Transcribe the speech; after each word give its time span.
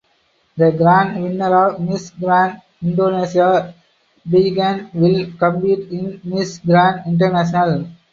The 0.57 0.71
Grand 0.71 1.21
Winner 1.21 1.55
of 1.65 1.79
Miss 1.79 2.09
Grand 2.09 2.59
Indonesia 2.81 3.71
pageant 4.27 4.95
will 4.95 5.31
compete 5.37 5.91
in 5.91 6.19
Miss 6.23 6.57
Grand 6.57 7.05
International. 7.05 7.85